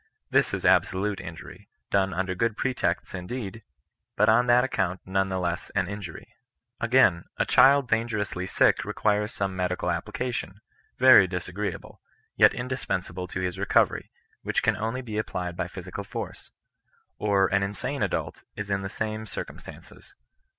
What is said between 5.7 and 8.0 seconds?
an injv/ry. Again; a child